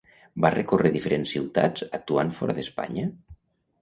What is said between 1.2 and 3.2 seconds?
ciutats actuant fora d'Espanya?